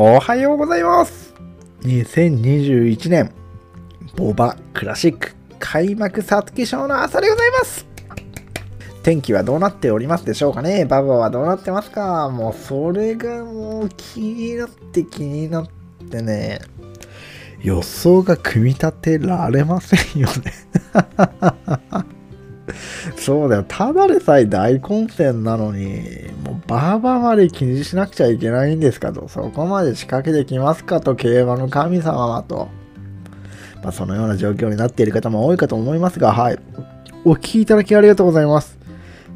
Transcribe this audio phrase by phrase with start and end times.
[0.00, 1.34] おはようございます。
[1.80, 3.32] 2021年
[4.14, 7.84] ボバクラシック開幕皐月賞の朝でございます。
[9.02, 10.84] 天気はどうなっておりますでしょうかね？
[10.84, 12.28] ババはどうなってますか？
[12.28, 15.68] もうそれがもう気になって気になっ
[16.08, 16.60] てね。
[17.60, 20.52] 予想が組み立てられませんよね。
[23.18, 23.64] そうだよ。
[23.66, 26.02] ただでさえ大混戦なのに、
[26.44, 29.28] もうバーバーまで気にしなくちゃいけないんですかと。
[29.28, 32.68] そこまで仕掛けてきますかと、競馬の神様はと。
[33.82, 36.58] まあ、そのような状況になっている方も多いかと思いますが、はい。
[37.24, 38.78] お聞きいただきありがとうございます。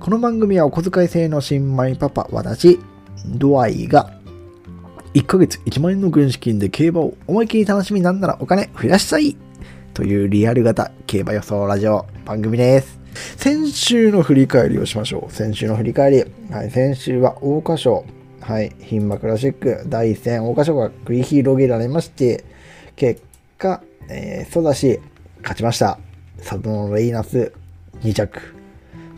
[0.00, 2.78] この番組はお小遣い制の新米パパ、私、
[3.26, 4.10] ドアイが、
[5.14, 9.36] 1ヶ月1万円の軍資金で競馬を思いっきり楽しみなんならお金増やしたい
[9.92, 13.01] というリアル型競馬予想ラジオ番組です。
[13.14, 15.32] 先週の振り返りをしましょう。
[15.32, 16.24] 先週の振り返り。
[16.50, 18.04] はい、先週は桜花賞。
[18.40, 22.44] はい、牝馬クラシック第1戦桜花賞が繰り広げられまして、
[22.96, 23.22] 結
[23.58, 25.00] 果、えー、ソダシ
[25.42, 25.98] 勝ちました。
[26.38, 27.52] サドノレイナス
[28.00, 28.62] 2着。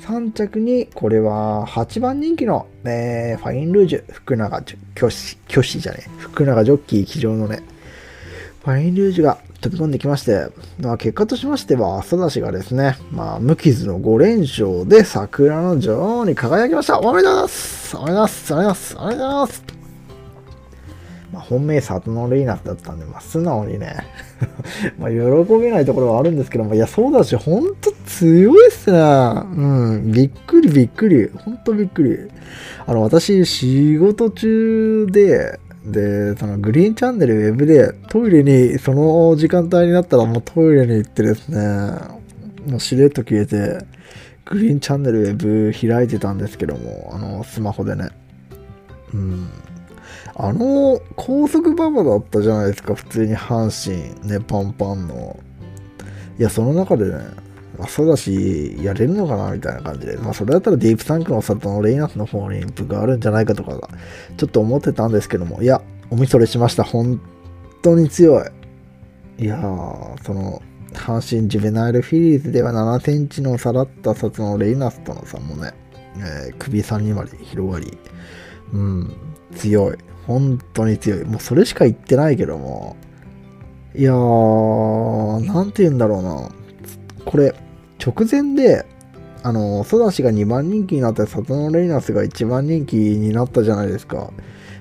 [0.00, 4.62] 3着に、これは8番人気の、えー、ファインルージュ、福永
[4.94, 7.62] 虚子、虚子じゃね福永ジョッキー騎乗のね、
[8.62, 10.48] ファインルージュが飛び込んできまして、
[10.78, 17.00] まあ、結果としましては、ソダシがですね、まあ、無傷の5連勝で桜の女王に輝きました。
[17.00, 19.64] おめでとうございますおめでとうございますおめでとうございます
[21.32, 23.96] ま、本命サトノレイナだったんで、まあ、素直にね
[24.98, 25.16] まあ、喜
[25.58, 28.98] べないところはあるんですけども、いや、そうだし、ほんと強いっすね。
[28.98, 31.30] うん、びっくりびっくり。
[31.34, 32.18] ほんとびっくり。
[32.86, 41.58] あの、私、仕事中で、で、そのグリーンチャンネルウェブでトイレに、その時間帯になったらもうトイレに行ってですね、
[42.66, 43.84] もうしれっと消えて、
[44.46, 48.08] グリーンチャンネルウェブ開いてたんですけども、あの、スマホでね。
[49.12, 49.48] うん。
[50.34, 53.70] あの、高速馬場だったじゃないですか、普通に阪
[54.20, 55.38] 神、ね、パンパンの。
[56.38, 57.18] いや、その中でね、
[57.78, 60.16] まあ、そうだし、やれるのかなみたいな感じで。
[60.16, 63.88] まあ、それだったらディープサンクの里のレイナスの方に部があるんじゃないかとか、
[64.36, 66.84] ちょっと思ってたんですけども、いや、おみそれしました。
[66.84, 67.20] 本
[67.82, 68.40] 当に強
[69.38, 69.44] い。
[69.44, 75.72] いやー、その、阪神ジュベナイルフィリーズでは7センチの差だった里のレイナスとの差もね、
[76.16, 77.98] えー、首差にまで広がり、
[78.72, 79.12] うん、
[79.56, 79.96] 強い。
[80.26, 81.24] 本当に強い。
[81.24, 82.96] もうそれしか言ってないけども、
[83.96, 86.50] いやー、なんて言うんだろうな。
[87.24, 87.54] これ、
[88.04, 88.84] 直前で、
[89.42, 94.30] あの、ソダシが2番人気になってサトノレイナスが1番人気になったじゃないですか。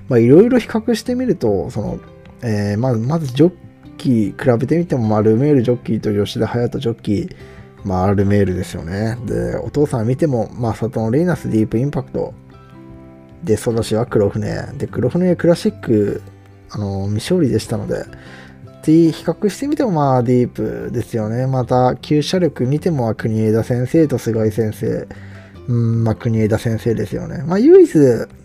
[0.08, 2.00] まあ、いろいろ比較してみると、その、
[2.42, 3.52] えー、まず、まずジョッ
[3.96, 7.36] キー、比べてみても、まあ、ルメールジョッキーと吉田隼人ジョッキー、
[7.84, 9.18] まあ、ルメールですよね。
[9.26, 12.34] で、お父さん見ても、まあ、サトノレイナスディープインパクト。
[13.42, 14.72] で、ソダシは黒船。
[14.78, 16.22] で、黒船クラシック、
[16.70, 18.04] あの、未勝利でしたので、
[18.92, 21.46] 比較してみてもまあディープですよね。
[21.46, 25.06] また、旧車力見ても国枝先生と菅井先生。
[25.68, 27.42] うん、まあ国枝先生ですよね。
[27.46, 27.90] まあ唯一、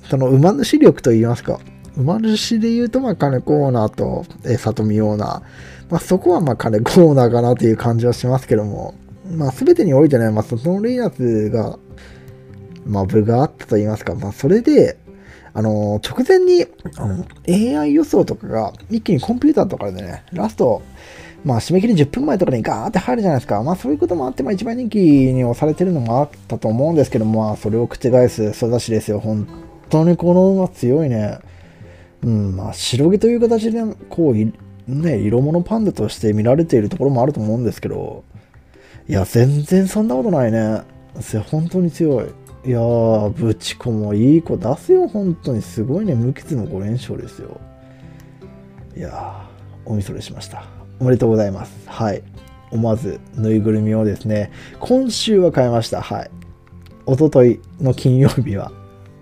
[0.09, 1.59] その馬主力と言いますか。
[1.97, 5.41] 馬主で言うとまあ金コーナーと、え里見オーナー。
[5.89, 8.95] まあそこはまあ金コーナーかなという感じはしますけども。
[9.35, 11.77] まあ全てにおいてね、まあそのレイナスが、
[12.85, 14.16] まあ部があったと言いますか。
[14.16, 14.97] まあそれで、
[15.53, 16.65] あの、直前に、
[16.97, 20.81] あの、AI 予想とかが一気にコンピューターとかでね、ラスト、
[21.43, 23.63] まあ、締め切り10分前とかにガーって入るじゃないですか。
[23.63, 29.19] まあ、そういうこともあって、まあ、一番人気に押されてるのもあったと思うんですけども、まあ、それを覆す育ちですよ。
[29.19, 29.47] 本
[29.89, 31.39] 当にこの馬強いね。
[32.23, 34.35] うん、まあ、白毛という形で、こう、
[34.89, 38.23] ね、色物パンダとして見られているところもあると思うんですけど、
[39.07, 40.81] いや、全然そんなことないね。
[41.49, 42.25] 本当に強い。
[42.65, 45.61] いやー、ブチコもいい子出すよ、本当に。
[45.61, 47.59] すごいね、無傷の5連勝ですよ。
[48.97, 50.65] いやー、おみそれしました。
[50.99, 51.71] おめでとうございます。
[51.87, 52.21] はい。
[52.71, 56.01] 思わず、ぬいぐるみをですね、今週は買いました。
[56.01, 56.31] はい。
[57.05, 58.71] おとといの金曜日は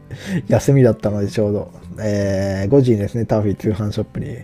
[0.50, 4.36] 休みだったのでちょうど、えー、5時にですね、ターフィー通販ショップに、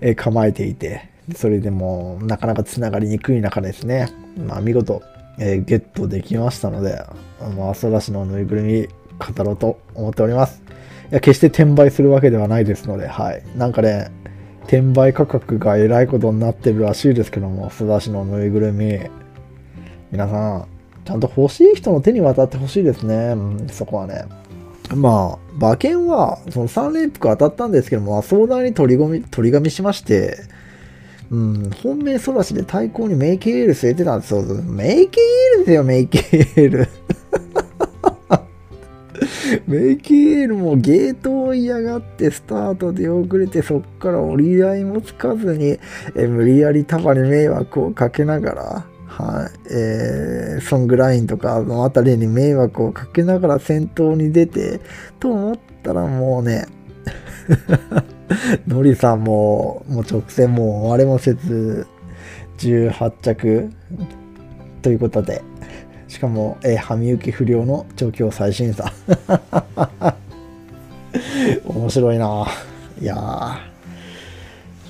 [0.00, 5.02] えー、構えていて、それでもなかなか繋がりにくい中ですね、まあ見事、
[5.38, 7.04] えー、ゲットできましたので、
[7.56, 8.88] まあ、ソラシのぬいぐるみ
[9.18, 10.62] 語ろうと思っております。
[11.10, 13.42] いや、決して転売するわけではないですので、はい。
[13.56, 14.10] なんかね、
[14.64, 18.98] 転売価格がえらいことになってるらしいですけども、ソダシのぬいぐるみ。
[20.10, 20.66] 皆さん、
[21.04, 23.14] ちゃんと欲しい人の手に渡ってほしいですね。
[23.34, 24.24] うん、そこはね。
[24.94, 30.38] まあ、馬券は、その3連服当たったんですけども、相談に取り込み、取り紙しまして、
[31.32, 34.42] うん、本命ソラシで対抗にメイケイール据えてたんですよ。
[34.42, 36.88] メイケイールですよ、メイケイール。
[39.66, 45.78] メイキーエルもゲートを嫌がってスタートで遅れてそっから折り合いもつかずに
[46.16, 54.80] え無理やり束に迷惑をかけながらはい、えー、ソングラインとかの辺りに迷惑をかけながら先頭に出て
[55.20, 56.66] と思ったらもうね
[58.66, 61.86] のりさんももう直線も終われもせず
[62.58, 63.70] 18着。
[64.82, 65.42] ということで。
[66.08, 68.92] しかも、えー、はみゆき不良の調教最新査
[71.64, 72.46] 面白いな。
[73.00, 73.16] いや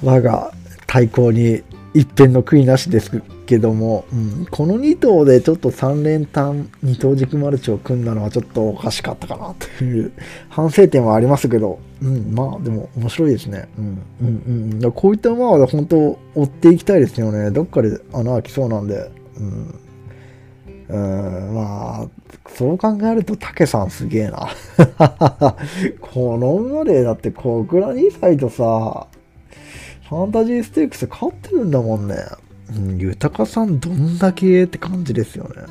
[0.02, 0.50] 我が
[0.88, 1.62] 対抗に
[1.94, 10.12] 一辺の悔いなしですけども、うん、この2頭でちょっと3連単二頭軸マルチを組んだのはちょっとおかしかったかなという
[10.48, 13.68] 反省点はありますけど、うん、まあでも面白いですね。
[13.78, 14.92] うん、うん、うん。
[14.92, 17.50] こういった馬は本当追っていきたいですよね。
[17.50, 19.10] どっかで穴開きそうなんで。
[19.36, 19.78] うん
[20.88, 22.06] うん、まあ、
[22.48, 24.48] そう考えると、竹さんすげえな。
[26.00, 29.06] この馬で、だって小倉2歳とさ、
[30.12, 32.16] ファンタジーステークス勝ってるんだもんね。
[32.76, 35.62] うん、豊さんどんだけって感じですよね。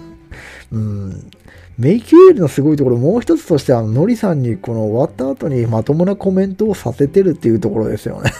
[0.72, 1.32] うん。
[1.78, 8.32] メイキュールのすごいところ、もう一つとしては、ノリさんにこの終わった後にまともなコメントをさせてるっていうところですよね。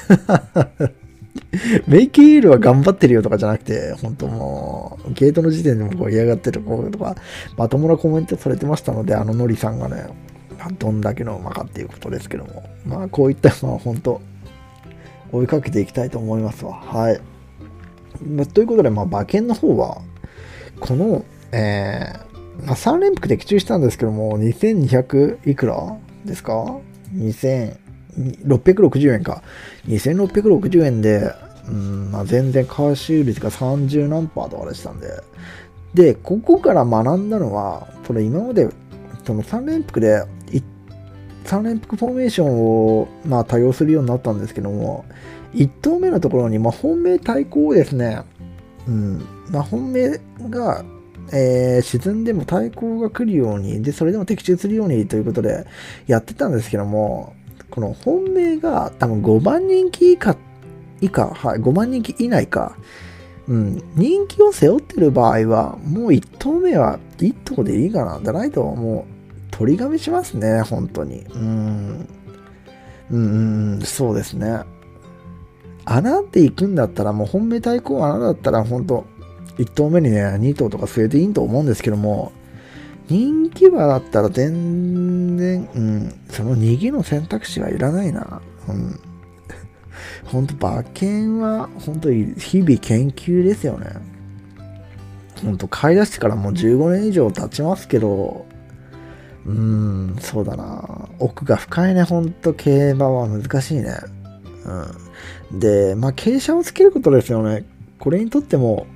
[1.86, 7.16] メイキールは頑張ってるよとかじゃなくて、本当もう、ゲートの時点でもこう嫌がってる子とか、
[7.58, 10.08] まともなコメントされてましたので、あのノリさんがね、
[10.80, 14.20] どんだけの馬かっていうことですけども、まあこういった馬は本当、
[15.32, 16.74] 追いかけていきたいと思いますわ。
[16.74, 17.22] はい。
[18.24, 20.02] ま、ということで、まあ馬券の方は、
[20.80, 26.80] この、えー、まあ、3連複的中したんですけども、2200いくらですか
[27.16, 29.42] ?2660 円か。
[29.88, 31.34] 2660円で、
[31.68, 35.08] うんまあ、全然回収率が30何パーとかでしたんで。
[35.94, 38.70] で、ここから学んだのは、それ今まで、
[39.26, 40.24] その3連複で、
[41.46, 45.06] 3連複フォーメーションを、まあ、多用するようになったんですけども、
[45.54, 48.22] 1投目のところに、まあ、本命対抗をですね、
[48.88, 50.84] うん、まあ、本命が、
[51.34, 55.66] えー、沈んでも対抗が来るように、で、それでも的中するようにということで
[56.08, 57.36] やってたんですけども、
[57.70, 60.36] この本命が多分5番人気以下、
[61.00, 62.76] 以下、はい、5番人気以内か。
[63.48, 68.20] うん、人気を背負ってる場合は、もう1投目は1頭でいいかな。
[68.24, 69.11] じゃないともう、
[69.62, 71.20] 取り紙しますね、本当に。
[71.20, 72.08] うん。
[73.12, 74.62] うん、そうですね。
[75.86, 79.06] 穴で行くんだったら、もう本命対抗穴だったら、本当
[79.60, 82.32] 1投目にね、2頭とか据えていいと思うんですけども、
[83.08, 88.42] 人気馬だったら全然、うん、その逃げの選択肢はいらないな。
[88.68, 89.00] うん。
[90.26, 93.92] ほんと、馬券は、本当に日々研究ですよね。
[95.44, 98.50] ほんと、買い出してからもう15年以上経ちますけど、
[99.46, 101.10] うーん、そうだな。
[101.20, 103.96] 奥が深いね、ほんと、競馬は難しいね。
[105.52, 105.60] うん。
[105.60, 107.66] で、まあ、傾斜をつけることですよね。
[108.00, 108.88] これにとっても、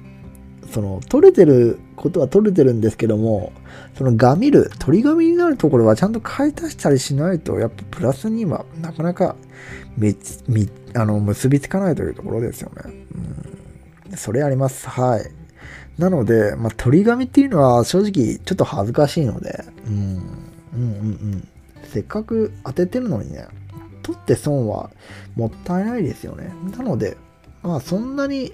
[0.71, 3.53] その、取れてることは取れてるんですけども、
[3.97, 9.35] そのガミる、鳥紙になるところはちゃんと買い足したりしないと、やっぱプラスにはなかなか
[9.97, 10.15] み
[10.47, 12.93] みあの結びつかないというところですよね。
[14.09, 14.87] うん、それあります。
[14.89, 15.44] はい。
[15.97, 20.21] なので、まあ、鳥紙っていうのは正直ちょっと恥ずかしいので、うん、うん
[20.73, 20.81] うんう
[21.37, 21.47] ん
[21.85, 23.47] せっかく当ててるのにね、
[24.03, 24.89] 取って損は
[25.35, 26.53] もったいないですよね。
[26.77, 27.15] なので、
[27.63, 28.53] まあそんなに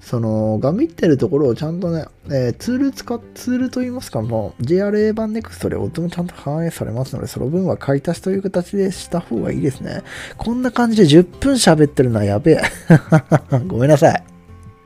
[0.00, 10.02] その、ガミってるところをちゃんとね、えー、ツール使っ、ツールといいますか、もう JRA 版 NEXT で音もちゃんと反映されますので、その分は買い足しという形でした方がいいですね。
[10.36, 12.62] こんな感じで10分喋ってるのはやべえ。
[13.66, 14.27] ごめんなさい。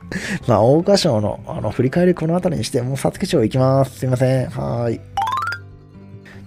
[0.47, 3.99] まあ、大岡賞の、あの、振り返りこの辺りにして、もう、皐月賞行きます。
[3.99, 4.49] すいません。
[4.49, 4.99] はい。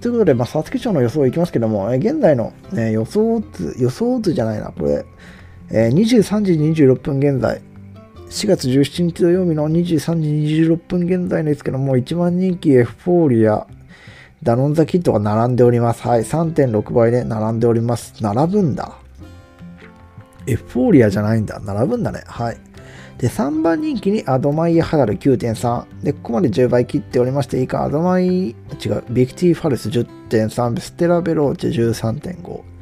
[0.00, 5.04] ということで、まあ、皐月賞の予想いきますけども、え現在の、ね、予想図、予想図じゃないな、これ、
[5.70, 7.60] えー、23時26分現在、
[8.28, 13.66] 4月17日土曜日の23時26分現在ですけども、一番人気エフフォーリア、
[14.42, 16.02] ダノンザキッドが並んでおります。
[16.02, 18.14] はい、3.6倍で並んでおります。
[18.22, 18.96] 並ぶんだ。
[20.46, 21.58] エフフォーリアじゃないんだ。
[21.60, 22.22] 並ぶんだね。
[22.26, 22.56] はい。
[23.18, 26.04] で、3番人気にアドマイヤハダル9.3。
[26.04, 28.54] で、ここまで10倍切っておりまして、いいか、アドマイ、違
[28.90, 32.76] う、ビクティファルス10.3、ステラベローチェ13.5。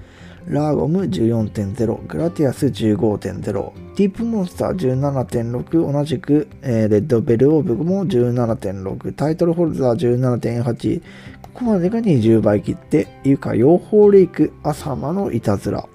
[0.49, 11.01] ラーゴム14.0、グラティアス15.0、ディープモンスター17.6、同じく、えー、レッドベルオーブも17.6、タイトルホルダー17.8、
[11.41, 15.89] ここまでが20倍切って、いうか、養蜂レイク、朝間のいたずら。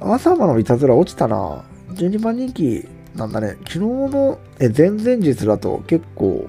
[0.00, 1.64] 朝間のいたずら落ちたな。
[1.90, 3.56] 12番人気なんだね。
[3.66, 6.46] 昨日の、え前々日だと結構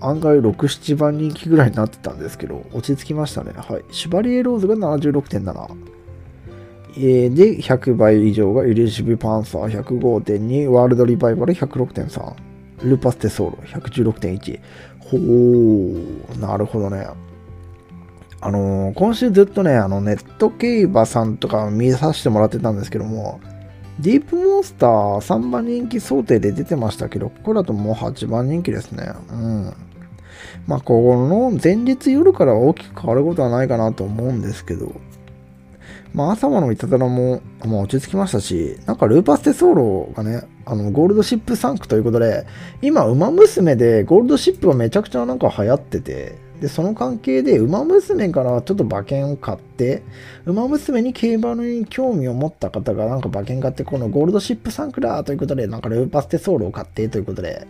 [0.00, 3.52] 案外6、7番人気ぐらいになってたんですけど、落ち着きましたね。
[3.56, 3.84] はい。
[3.92, 6.00] シュバリエローズが76.7。
[6.96, 12.34] えー、で、100倍以上がイリシブ・パンサー105.2、ワールドリバイバル106.3、
[12.82, 14.60] ルパス・テソーロ116.1。
[14.98, 17.06] ほー、なるほどね。
[18.40, 23.40] あのー、今週ずっとね、あの、ネット競馬さんとか見させてもらってたんですけども、
[24.00, 24.90] ディープモンスター
[25.20, 29.12] 3番人気想定で出てましたけど、これだともう8番人気ですね。
[29.30, 29.74] うん。
[30.66, 34.92] まあ、この前日夜から大きく変わることはないかなと思うんですけど、
[36.14, 42.46] まあ、朝間のいたずらも、まあ、落ち着きましたし、なんかルーパステソーロがね、あの、ゴールドシップサンクということで、
[42.82, 50.02] 今、ウマ娘でゴールドシップがめちゃくちゃなんか流行ってて、で、その関係で、ウマ娘からちょっと馬券を買って、
[50.44, 57.66] ウマ娘に競馬に興味を持った方がなんか馬券買って、このゴールドシップサンクだということで、なんかルーパステソールを買ってということで、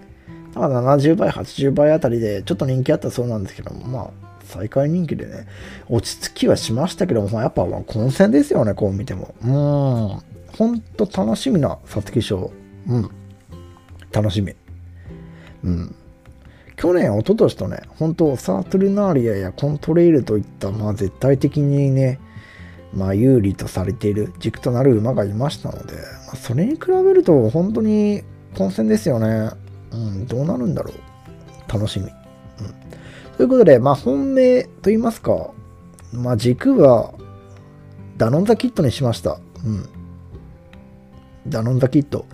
[0.54, 4.10] まあ、70倍、80倍あたりでちょっと人気あったそうなんですけども、まあ、
[4.44, 5.46] 最下位人気でね、
[5.88, 9.34] 落ち着きはしましたけども、やっぱ混戦ですよね、こう見ても。
[9.42, 10.56] うん。
[10.56, 12.50] ほんと楽しみな皐月賞。
[12.88, 13.10] うん。
[14.12, 14.54] 楽しみ。
[15.64, 15.94] うん。
[16.80, 22.18] 去年、一昨年とね、本当サートルナーリアやコントレイルといった、まあ絶対的にね、
[22.94, 25.92] まあ有利とされている軸となる馬がいましたので、
[26.26, 28.22] まあ、それに比べると本当に
[28.56, 29.50] 混戦ですよね。
[29.92, 31.70] うん、どうなるんだろう。
[31.70, 32.06] 楽しみ。
[32.06, 32.12] うん。
[33.36, 35.50] ということで、まあ本命と言いますか、
[36.14, 37.12] まあ軸は
[38.16, 39.38] ダノンザキットにしました。
[39.66, 39.86] うん。
[41.46, 42.24] ダノンザキット。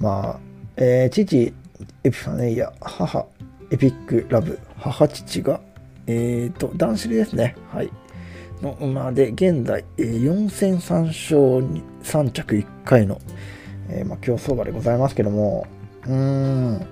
[0.00, 0.40] まあ、
[0.78, 1.54] えー、父、
[2.02, 3.26] エピファネイア、母、
[3.74, 5.60] エピックラブ、母父が、
[6.06, 7.56] えっ、ー、と、男子ですね。
[7.72, 7.90] はい。
[8.62, 11.64] の馬で、現在、えー、4戦3勝
[12.04, 13.20] 3着1回の、
[13.88, 15.66] えー、まあ、競走馬でございますけども、
[16.06, 16.86] うーん、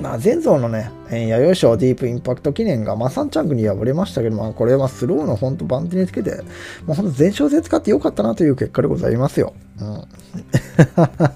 [0.00, 6.42] まあ、前走のね、弥生賞ディープインパクト記念が、まあ、3着に敗れましたけど、まあ、これはスローの本当番手につけて、
[6.86, 9.54] もう本当前哨戦使ってよかったなという結果でございますよ。
[9.80, 10.04] うん。
[10.96, 11.26] だか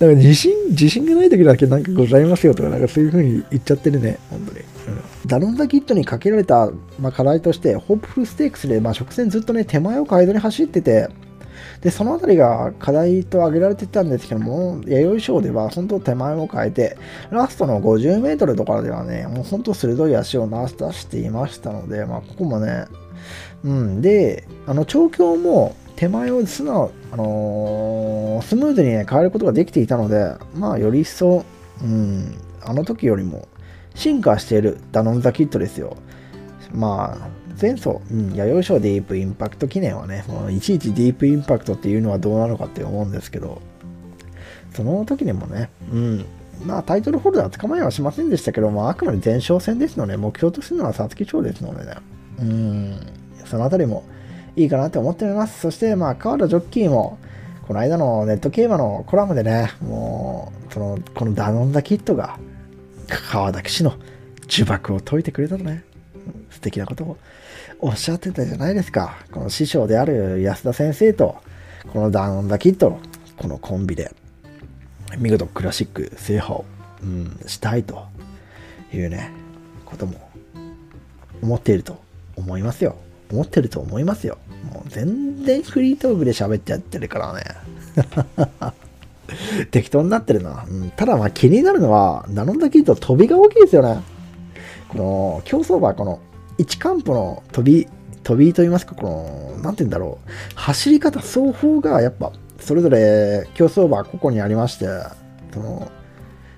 [0.00, 4.58] ら自信、自信がない時だけなんかございますよとか、なんかそういう風に言っちゃってるね、本当に。
[4.58, 4.64] うん、
[5.26, 11.08] ダノンザキットにかけられた、まあ、課題として、ホープフルステークスで、まあ、直線ずっとね、手前を街道に走ってて、
[11.80, 16.96] で、そのあたりが課題と挙げられてたんですけども、弥生賞では本当手前を変えて、
[17.30, 22.86] ラストの50メートルとかではね、もう本当鋭い足を出していましたので、まあ、ここもね、
[23.64, 31.44] うん、で、あの、調教も手前を素直、あのー、スムーズにね、変えることができていたので、まあ、より一層、
[31.82, 33.48] うん、あの時よりも
[33.94, 35.96] 進化しているダノンザキットですよ。
[36.72, 37.28] まあ、
[37.60, 43.60] 前走、うん、弥生賞ディープインパクト記念はね、もういちいちディープインパクトっていうのはどうなのかって思うんですけど、
[44.74, 46.26] その時にもね、うん、
[46.64, 51.96] まあタイトルホルダー捕まえはしませんでしたけど、まああくまで前哨戦ですので、目標とするのは皐月賞ですのでね、
[52.40, 53.00] うん、
[53.44, 54.04] そのあたりも
[54.56, 55.60] いいかなって思っております。
[55.60, 57.18] そして、まあ川田ジョッキーも、
[57.66, 62.38] この間のネット競馬のコラムでね、もう、その、このダノンザキットが、
[63.30, 63.94] 川田騎士の
[64.48, 65.84] 呪縛を解いてくれたのね。
[66.50, 67.16] 素敵なことを
[67.82, 69.16] おっしゃってたじゃないですか。
[69.32, 71.38] この師匠である安田先生と、
[71.92, 73.00] このダウンダキッドの
[73.38, 74.14] このコンビで、
[75.18, 76.64] 見事クラシック制覇を、
[77.02, 78.04] うん、したいと
[78.92, 79.32] いうね、
[79.86, 80.30] ことも
[81.42, 81.98] 思っていると
[82.36, 82.96] 思いますよ。
[83.32, 84.36] 思ってると思いますよ。
[84.74, 87.42] もう全然フリートークで喋っちゃってるからね。
[89.70, 90.66] 適当になってるな。
[90.68, 94.02] うん、ただまあ気になるのは、ナノンダキッド飛びが大きいですよね。
[94.88, 96.20] この競走馬、この
[96.60, 97.88] 1カンポの飛び、
[98.22, 100.30] 飛びと言いますか、この、なんて言うんだろう。
[100.54, 104.86] 走り方、双方がやっぱ、それぞれ競走馬個々にありまして、
[105.52, 105.90] その、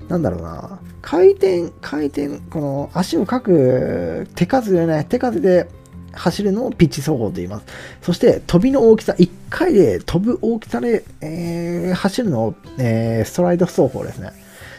[0.09, 5.69] なんだろうな、回転、回転、この足をかく手数でね、手数で
[6.13, 7.67] 走るのをピッチ走法と言います。
[8.03, 14.33] そして飛びの大きさ、1回で飛ぶ大きさで、えー、走るのを、えー、ストライド走法ですね。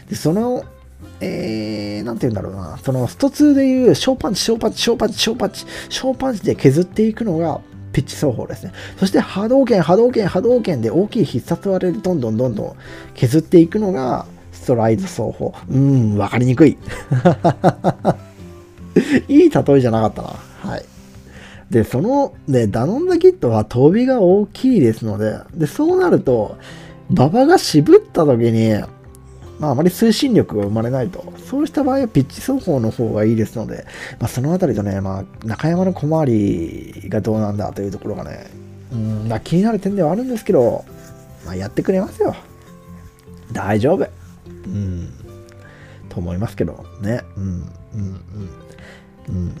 [0.08, 0.64] で、その
[1.20, 7.60] えー、なんて言うんだろうな、そのスト2でいう小パンチ、小パンチ、小パンチ、小パンチ、小パンチで削っていくのが
[7.92, 8.72] ピッチ走法ですね。
[8.98, 12.76] そして波動拳、波動拳、波動拳で大きい必殺割れでどんどんどんどん
[13.14, 15.54] 削っていくのがストライド走法。
[15.68, 16.76] うーん、わかりにくい。
[19.28, 20.28] いい例えじゃなかったな。
[20.70, 20.84] はい。
[21.70, 26.56] で、その、ね、ダノンザキットは飛びが大きいですので、で、そうなると、
[27.10, 28.74] 馬場が渋った時に、
[29.58, 31.32] まあ、あまり推進力が生まれないと。
[31.48, 33.86] そうした場合はピッチ走法の方がいいですので、
[34.18, 38.46] まあ、そのあたりとね、まあ、中山の小回りがどうなんだというところがね、
[38.92, 40.84] うん、まあ、気になる点ではあるんですけど、
[41.44, 42.34] まあ、やってくれますよ。
[43.52, 44.08] 大丈夫。
[44.66, 45.12] うん。
[46.08, 47.22] と思いますけどね。
[47.36, 47.44] うん。
[47.44, 48.64] うんうん
[49.28, 49.54] うん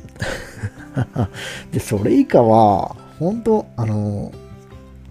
[1.72, 4.32] でそれ以下は本当あの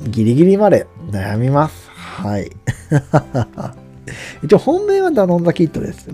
[0.02, 2.52] ギリギリまで悩みますはい
[4.44, 6.10] 一応本命はダノンザキットです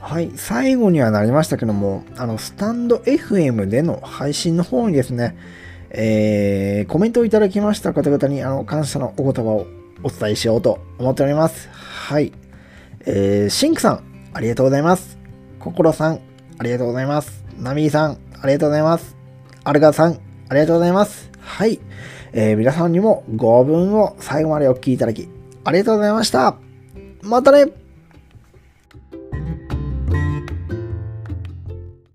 [0.00, 5.36] はい最後にはなりましたけどもあのスタンド FM での配信の方にですね
[5.96, 9.66] えー、コメントをいただきました方々にあの感謝のお言葉を
[10.02, 11.68] お伝えしようと思っております。
[11.70, 12.32] はい。
[13.06, 15.18] えー、シンクさん、ありがとうございます。
[15.60, 16.20] ココロさん、
[16.58, 17.44] ありがとうございます。
[17.58, 19.16] ナミーさん、ありがとうございます。
[19.62, 21.30] アルガさん、ありがとうございます。
[21.38, 21.78] はい。
[22.32, 25.28] えー、皆さんにもご文を最後までお聴きいただき、
[25.64, 26.56] ありがとうございました。
[27.22, 27.72] またね